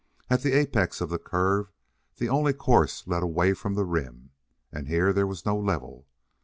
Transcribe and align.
At 0.31 0.41
the 0.41 0.53
apex 0.53 0.99
of 0.99 1.09
the 1.09 1.19
curve 1.19 1.71
the 2.15 2.27
only 2.27 2.53
course 2.53 3.05
led 3.05 3.21
away 3.21 3.53
from 3.53 3.75
the 3.75 3.85
rim, 3.85 4.31
and 4.71 4.87
here 4.87 5.13
there 5.13 5.27
was 5.27 5.45
no 5.45 5.55
level. 5.55 6.07